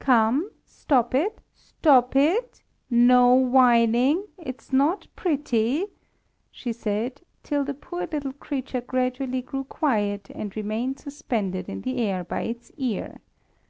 [0.00, 0.50] 'Come!
[0.66, 2.62] stop it, stop it!
[2.90, 4.26] no whining!
[4.36, 5.86] It's not pretty,'
[6.50, 12.02] she said, till the poor little creature gradually grew quiet, and remained suspended in the
[12.02, 13.22] air by its ear.